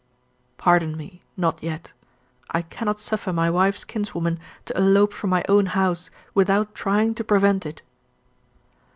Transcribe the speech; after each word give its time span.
"Pardon 0.57 0.97
me 0.97 1.21
not 1.37 1.61
yet. 1.61 1.91
I 2.49 2.63
cannot 2.63 2.99
suffer 2.99 3.31
my 3.31 3.51
wife's 3.51 3.83
kinswoman 3.83 4.39
to 4.65 4.75
elope 4.75 5.13
from 5.13 5.29
my 5.29 5.43
own 5.47 5.67
house, 5.67 6.09
without 6.33 6.73
trying 6.73 7.13
to 7.13 7.23
prevent 7.23 7.67
it." 7.67 7.83